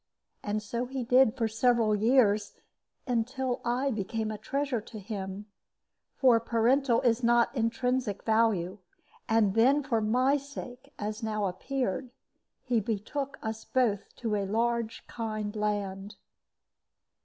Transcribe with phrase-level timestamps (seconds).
[0.41, 2.53] And so he did for several years,
[3.05, 5.45] until I became a treasure to him
[6.15, 8.79] for parental is not intrinsic value
[9.29, 12.09] and then, for my sake, as now appeared,
[12.63, 16.15] he betook us both to a large kind land.